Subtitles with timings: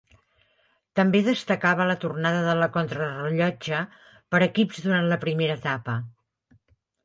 [0.99, 3.85] També destacava la tornada de la Contrarellotge
[4.35, 6.01] per equips durant la primera etapa.